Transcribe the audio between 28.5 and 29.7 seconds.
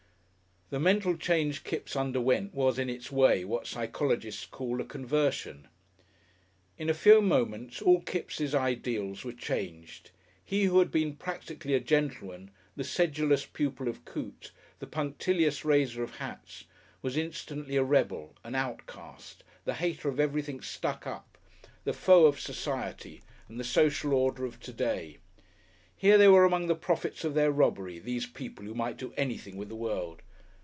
who might do anything with